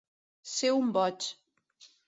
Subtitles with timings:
[0.53, 1.31] Ser un boig.